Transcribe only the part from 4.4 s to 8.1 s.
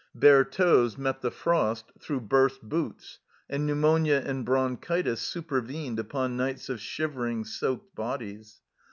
bronchitis supervened upon nights of shivering, soaked